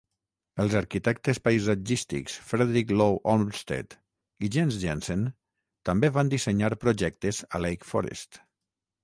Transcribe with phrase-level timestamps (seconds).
[0.61, 3.93] Els arquitectes paisatgístics Frederick Law Olmsted
[4.47, 5.27] i Jens Jensen
[5.91, 8.43] també van dissenyar projectes a Lake Forest.